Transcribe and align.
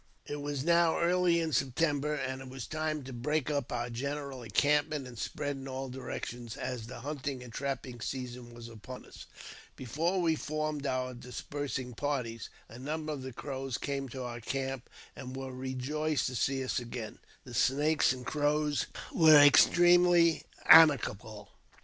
It 0.25 0.41
was 0.41 0.63
now 0.63 0.99
early 0.99 1.39
in 1.39 1.53
September, 1.53 2.15
and 2.15 2.41
it 2.41 2.49
was 2.49 2.65
time 2.65 3.03
to 3.03 3.13
break 3.13 3.49
u| 3.49 3.63
our 3.69 3.89
general 3.91 4.41
encampment, 4.41 5.05
and 5.07 5.15
spread 5.15 5.57
in 5.57 5.67
all 5.67 5.89
directions, 5.89 6.57
as 6.57 6.87
th« 6.87 7.01
hunting 7.01 7.43
and 7.43 7.53
trapping 7.53 8.01
season 8.01 8.51
was 8.51 8.67
upon 8.67 9.05
us. 9.05 9.27
Before 9.75 10.19
we 10.19 10.35
formec 10.35 10.87
our 10.87 11.13
dispersing 11.13 11.93
parties, 11.93 12.49
a 12.67 12.79
number 12.79 13.13
of 13.13 13.21
the 13.21 13.31
Crows 13.31 13.77
came 13.77 14.09
to 14.09 14.23
oi 14.23 14.41
camp, 14.43 14.89
and 15.15 15.35
were 15.35 15.53
rejoiced 15.53 16.25
to 16.25 16.35
see 16.35 16.63
us 16.63 16.79
again. 16.79 17.19
The 17.43 17.53
Snakes 17.53 18.11
an< 18.11 18.23
Crows 18.23 18.87
were 19.13 19.37
extremely 19.37 20.45
amicable. 20.65 21.51